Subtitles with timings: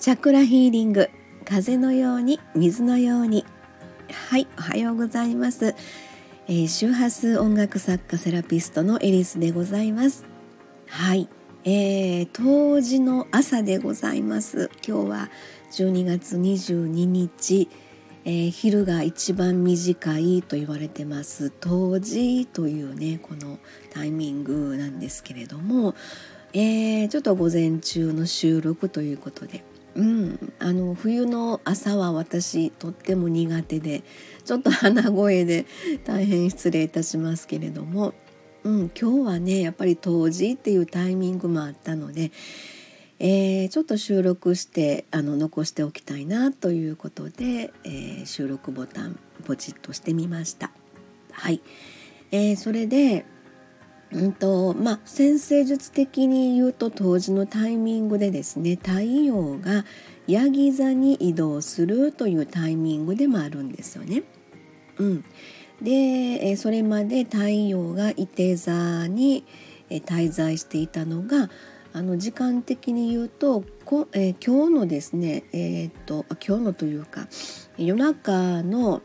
[0.00, 1.10] チャクラヒーリング。
[1.44, 3.44] 風のように水のように。
[4.10, 5.74] はいおはようございます、
[6.48, 10.24] えー、周波数音楽作家セラピストのエリスでございます。
[10.88, 11.28] はい、
[11.64, 14.70] えー、当時の朝でございます。
[14.88, 15.30] 今日は
[15.72, 17.68] 12月22日、
[18.24, 21.50] えー、昼が一番短いと言われてます。
[21.50, 23.58] 当時というねこの
[23.90, 25.94] タイミングなんですけれども、
[26.54, 29.62] えー、ちょっと午前中の収録ということで。
[29.94, 34.02] うん、あの冬の朝は私とっても苦手で
[34.44, 35.66] ちょっと鼻声で
[36.04, 38.14] 大変失礼いたしますけれども、
[38.62, 42.30] うん、今日はねやっぱり冬至っていうタイミングもあったので、
[43.18, 50.70] えー、ちょっと収録してあの残しておきたいなということで、えー、収録ボタンポチッとしてみました。
[51.32, 51.60] はい、
[52.30, 53.26] えー、それで
[54.12, 59.84] うんとまあ、先生術的に言うと当時のタイミングでですね太陽が
[60.26, 64.24] ヤギ座に移動するというタイミングでもあるんですよね。
[64.98, 65.24] うん、
[65.80, 69.44] でそれまで太陽が伊手座に
[69.88, 71.48] 滞在していたのが
[71.92, 77.26] あの時間的に言うとこ、えー、今日のですね、えー、っと今日のというか
[77.76, 79.02] 夜中の、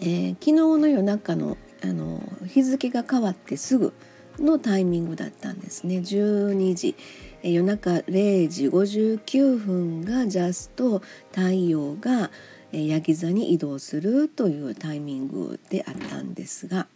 [0.00, 3.92] えー、昨日の夜中のあの日付が変わってすぐ
[4.38, 5.98] のタイミングだったんですね。
[5.98, 6.94] 12時。
[7.42, 12.30] 夜中0時59分がジャスト太陽が
[12.70, 16.86] ヤギ座に移動するというタイミングであったんですが、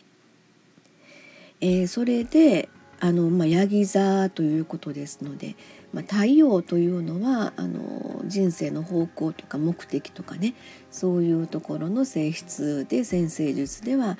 [1.60, 2.68] えー、それで
[3.00, 5.56] あの、まあ、ヤギ座ということですので、
[5.92, 10.54] まあ、太陽というのはあの人生の方向とか目的とかね
[10.90, 14.16] そういうところの性質で先生術では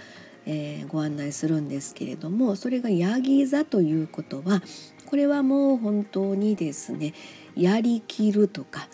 [0.47, 4.62] えー、ご案内するんですけれどもそれがヤギ座ということは
[5.06, 7.14] これはもう本当にですね
[7.56, 8.88] やりきるとか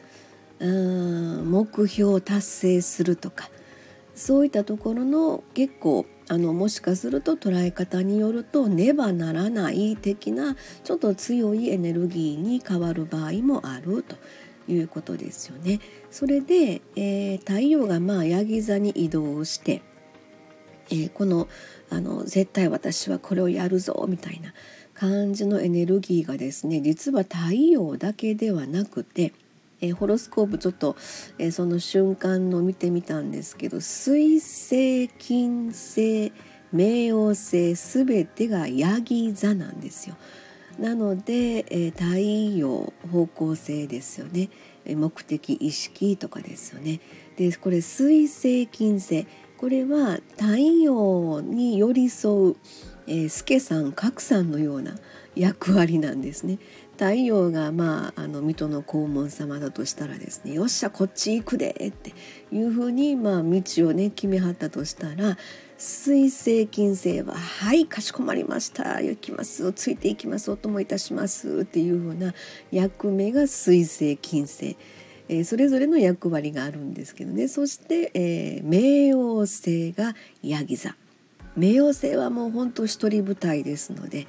[0.59, 3.51] うん目標を達成するとか
[4.15, 14.17] そういったところの結構あのもしかすると捉え方によるとねばならない的なちょっと強いエネルギーに変わる場合もあると
[14.69, 15.81] いうことですよね。
[16.11, 19.83] それで、えー、太陽がまあヤギ座に移動して
[20.93, 21.49] え、この
[21.91, 24.53] あの絶対私はこれをやるぞみたいな
[24.95, 29.33] 感じのエネルギーがですね実は太陽だけではなくて、
[29.81, 30.97] え、ホロスコープちょっと、
[31.39, 36.33] え、その瞬間の見てみたんですけど水星金星
[36.75, 40.17] 冥王星すべてがヤギ座なんですよ。
[40.79, 42.19] なので、え太
[42.57, 44.49] 陽方向性ですよね
[44.87, 47.01] 目的意識とかですよね。
[47.37, 49.27] でこれ水星金星
[49.63, 52.57] これは太陽に寄り添う、
[53.07, 54.97] えー、助さん格さんのような
[55.37, 56.59] 役割なんですね。
[56.95, 62.13] 太陽がまああの水戸の黄門様だとしたらですねよっしゃこっち行くでって
[62.51, 65.39] いうふうにまあ道をね決めはったとしたら
[65.79, 72.35] 水星金星は「はいかしこまりました行きますついていきますお供いたします」っていうふうな
[72.73, 74.77] 役目が水星金星。
[75.33, 77.49] えー、それぞれの役割があるんですけどね。
[77.49, 80.95] そして、えー、冥王星がヤギ座。
[81.59, 84.27] 冥王星はもうほんと一人舞台ですので、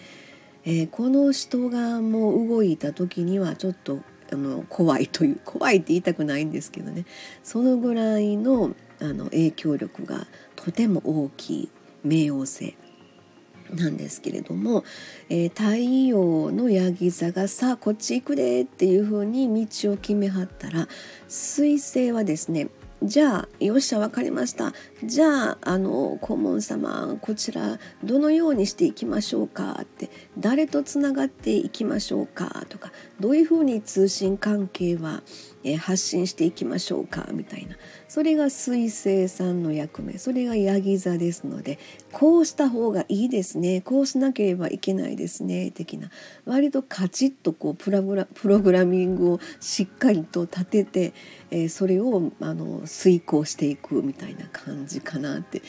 [0.64, 4.00] えー、この人がもう動いた時にはちょっと
[4.32, 7.06] あの怖いという怖いって言いたくないんですけどね。
[7.44, 10.26] そのぐらいのあの影響力が
[10.56, 11.70] とても大きい
[12.08, 12.78] 冥王星。
[13.74, 14.84] なんですけれども、
[15.30, 20.88] えー、太陽のヤギ座がさあこっち行くでっていう風に道を決めはったら
[21.28, 22.70] 彗星はですね
[23.02, 24.72] じゃあよっしゃ分かりました。
[25.04, 29.78] じゃああの顧問様こちらどのようにしていきましょうか？
[29.82, 30.10] って
[30.40, 32.66] 誰とつながっていきましょうか？
[32.70, 35.22] とかどういうふうに通信関係は
[35.80, 37.76] 発信していきましょうかみたいな。
[38.08, 40.18] それが水星さんの役目。
[40.18, 41.80] それがヤギ座ですので
[42.12, 43.82] こうした方がいいですね。
[43.82, 45.72] こうしなければいけないですね。
[45.72, 46.10] 的な。
[46.46, 51.14] 割とカチッとこうプララプログラミングをしっかりと立てて、
[51.50, 55.62] えー、それをあの遂行していくみたいな感じかなって、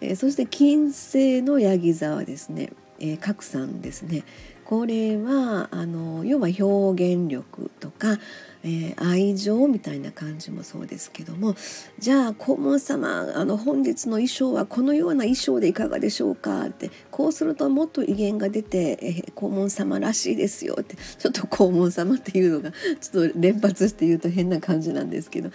[0.00, 4.24] えー、そして金星のヤギ座はですね、えー、さんですね。
[4.70, 8.20] これはあの要は表現力とか
[8.62, 11.54] えー、愛情みたいな感じもそうですけども
[11.98, 25.50] じゃあ黄門様あの本日の衣装はこのような衣装でいかがでしょうかってこうするともっと威厳が出て、えー、黄門様らしいですよってちょっと黄門様っていうのがちょっと連発して言うと変な感じなんですけど、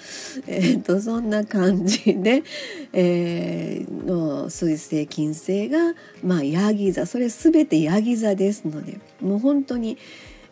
[0.47, 2.43] えーと、そんな感じで、
[2.93, 5.93] えー、の水星金星が
[6.23, 9.97] まあヤギ座それ全てヤギ座ですのでもう本当に。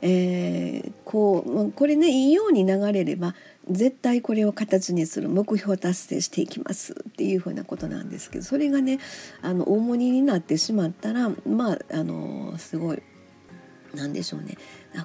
[0.05, 3.35] えー、こうこれねいいように流れれば
[3.71, 8.99] 絶対これを形にする目標達成していきますっていうふうなことなんですけどそれがね
[9.41, 13.01] あの重荷になってしまったらまああのすごい
[13.95, 14.57] 何でしょうね。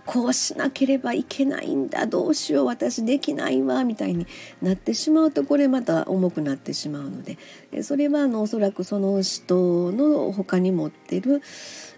[0.04, 2.06] こうしなければいけないんだ。
[2.06, 2.66] どうしよう。
[2.66, 3.84] 私できないわ。
[3.84, 4.26] みたいに
[4.62, 7.38] なってしまうとこれまた重くなってしまうので。
[7.82, 11.42] それはあのおそらくその人の他に持ってる、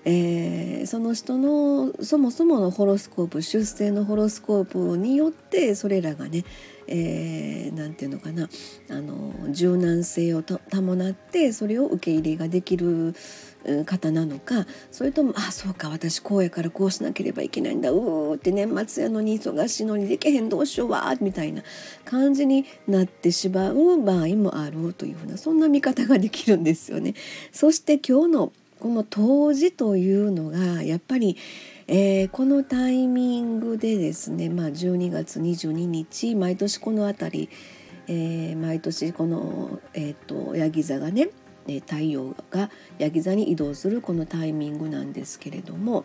[0.04, 6.44] えー、その人のそもそものホロスコープ出生のホロスコープによってそれらがね
[6.88, 8.48] 何、えー、て言うのかな。
[8.90, 13.14] あの柔軟性を伴ってそれを受け入れができる
[13.86, 14.66] 方なのか。
[14.90, 15.88] それとも「あそうか。
[15.88, 21.62] 私こうやからこうしなければいけないだうー」って年末やのに忙しいのにできへんどうしようわみたいな
[22.04, 27.14] 感じになってしまう場合もあるというふうなそんな見方ができるんですよね。
[27.52, 31.36] そして今日のこの冬至というのがやっぱり
[31.92, 37.48] えー、このタイミングでですね、まあ、12月22日毎年この辺り、
[38.06, 41.30] えー、毎年この、えーと、ヤギ座がね
[41.66, 46.04] 太陽がヤギ座に移動するこのタイミングなんですけれども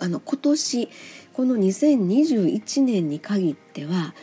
[0.00, 0.88] あの今年
[1.32, 4.14] この2021年に限っては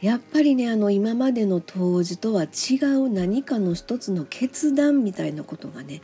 [0.00, 6.02] やっぱりねあの今までの当時とは違う何かの一つの決断みたいなことがね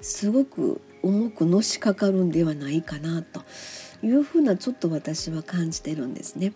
[0.00, 3.42] すごく重くのしかかるんではないかなと
[4.02, 6.52] いうふうなちょっと私は感じてるんですね。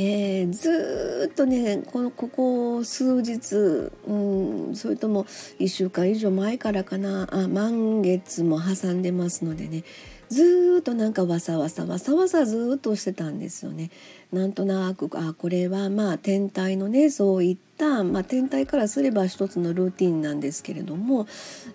[0.00, 3.56] えー、ずっとねこのここ数日、
[4.06, 5.24] うん、それとも
[5.58, 9.82] 1週間以上前からかなあ満月も挟んでますのでね
[10.30, 13.90] ずっとなんかわさわさわさわさずっとしてたんですよね。
[14.32, 21.26] なんとなくあこれはまあ天体のねそういった、まあ、天体からすれば一つのルーティンなんですけれども、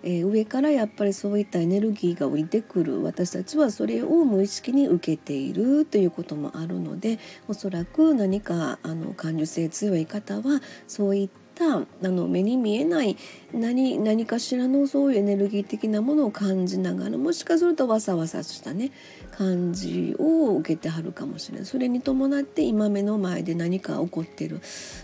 [0.04, 7.18] えー、上からやっぱりそういったエネルギーが降りてくる私たちはそれを無意識に受けているということもあるので
[7.48, 13.16] おそらく何かあの感受性強い方はそういったたあの目に見えない
[13.52, 18.90] 何何かしらのそういうエネルギー的なものを感じながらもしかするとわさわさしたね
[19.30, 24.60] 感じを受けてはるかもしれないそれに伴って今目の前で何か起こってる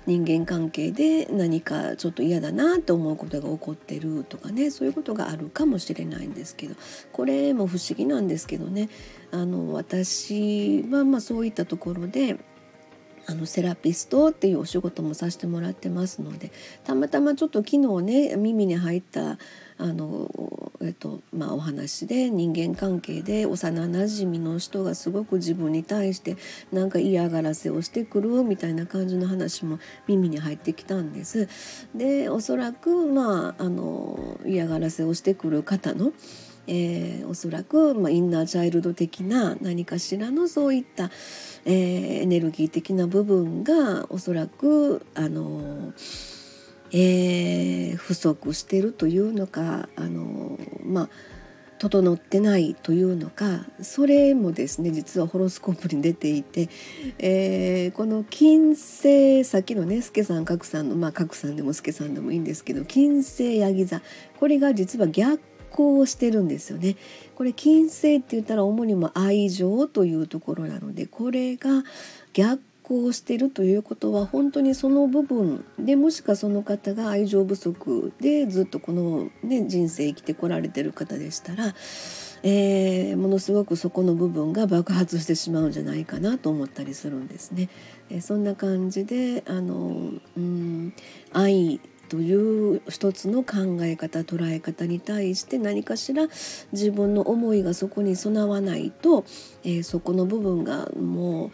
[0.07, 6.75] 人間関係で何かちょっと嫌だなと思うことが起こってるとかねそういうことがあるかもしれないんですけど
[7.13, 8.89] これも不思議なんですけどね。
[9.33, 12.37] あの私はまあそういったところで
[13.31, 16.51] あのセラピストっていうお仕事もさせてもらってますので
[16.83, 19.39] たまたまちょっと昨日ね耳に入った
[19.79, 26.37] あの、えっとまあ、お話で人間関係で幼なじみの人がすごく自分に対して
[26.73, 29.79] なんか嫌がらせをしてくるみたいな感じの話も
[30.09, 31.49] 耳に入ってきたんです。
[31.95, 36.13] でおそらく、まあ、あの嫌がらせをしてくる方の
[36.67, 41.11] えー、おそらく、まあ、インナーチャイルド的な何かしらのそういった、
[41.65, 45.93] えー、エネルギー的な部分がおそらくあの、
[46.93, 51.09] えー、不足してるというのかあのまあ
[51.81, 56.69] 整ってないというのかそれもですね実はホロスコープに出ていて、
[57.19, 64.03] えー、この金星さっきのね助さん角さんのまあ角さんでも助さんでもいいんですけど金星ヤギ座
[64.39, 66.97] これが実は逆行をしてるんですよね。
[67.35, 71.85] これ金星って言ったら主にも愛情というところなのでこれが
[72.35, 81.73] 逆行してるということは本当にその部分でもしかその方が愛情不足でずっとこの、ね、人生生きてこられてる方でしたら、
[82.43, 87.69] えー、ものすごくそこの部分が爆発してしまうんじゃないかなと思ったりするんですね。
[88.11, 90.93] えー、そんな感じであのうん
[91.33, 91.81] 愛
[92.11, 96.27] という一つの考え方捉え方に対して何かしら
[96.73, 99.25] 自分の思いがそこに備わないと、
[99.63, 101.51] えー、そこの部分がもう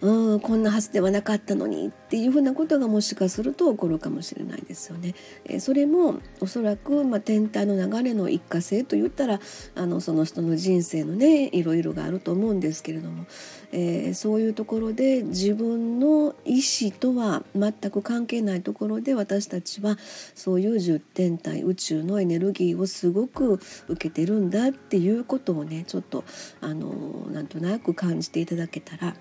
[0.00, 5.14] うんこんなはずではなかったのにっていうふうなことがもしかすると起こるかもしれないですよね。
[5.46, 9.40] え、それもおそらく、まあ、天体の流れの一過性といったら
[9.74, 13.26] あのその人の人生のねいろいろがあると思うんですけれども、
[13.72, 19.96] えー、そういうところで自分の意思とは全く関係ないところで私たちは
[20.34, 26.24] そういう十天体宇宙のエネルギーをすごく受けてるんだっていうことをねちょっと
[26.60, 29.14] あのなんとなく感じていただけたら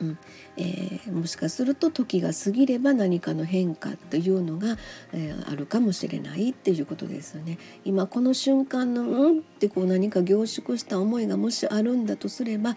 [0.00, 0.18] うん
[0.56, 4.76] えー、もしかすると時が過ぎれば何かの変化というのが、
[5.12, 7.58] えー、あるかもしれないっていうことですよね。
[7.84, 12.76] 今この瞬間の「うん」ってこう何か凝縮した思いがもしあるんだとすれば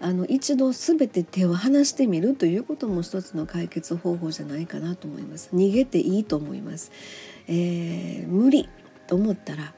[0.00, 5.50] あの一度全て手を離してみるということも一つの解決方法じゃないかなと思います。
[5.54, 6.90] 逃げていいと思います。
[7.48, 8.68] えー、無理
[9.06, 9.74] と思ったら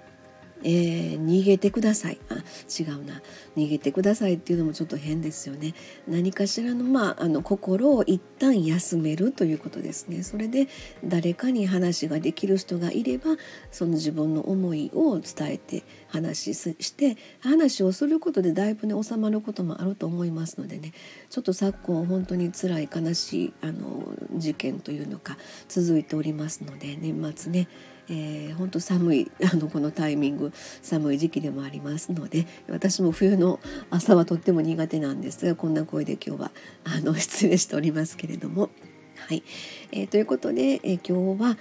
[0.65, 2.19] えー、逃げてください。
[2.31, 3.21] あ違うな。
[3.57, 5.75] 逃げてくださいっていうのもちょっと変ですよね。
[6.09, 10.23] 何かしらの,、まあ、あの心を一旦休めるということですね。
[10.23, 10.69] それで
[11.05, 13.37] 誰かに話ができる人がいれば
[13.71, 20.93] その自分の思いを伝えて話して話をすることでだいぶね収まることもあると思いますのでね。
[21.29, 25.37] ちょっと昨今本当に辛い悲しいあの事件というのか
[25.69, 27.69] 続いておりますので年末ね。
[28.09, 36.53] えー、本当寒い あのこのタイミング寒い時期でもありますので私も冬の朝はとっても苦手なんですがこんな声で今日は
[36.85, 38.71] あの 失礼しておりますけれども。
[39.17, 39.43] はい
[39.93, 41.57] えー、ということで、えー、今日は、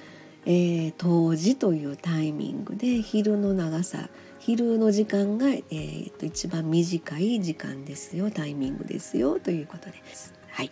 [0.46, 4.10] えー、冬至というタイミングで昼の長さ
[4.40, 10.34] 昼の時間が、えー、と一番短い時間ですよタイミングですよということです。
[10.50, 10.72] はい、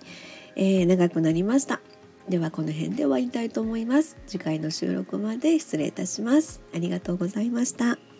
[0.57, 1.81] えー、長くなりました。
[2.31, 4.17] ではこの辺で終わりたいと思います。
[4.25, 6.61] 次回の収録まで失礼いたします。
[6.73, 8.10] ありがとうございました。